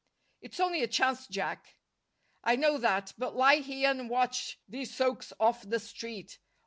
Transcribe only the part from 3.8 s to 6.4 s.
and watch these soaks off the street.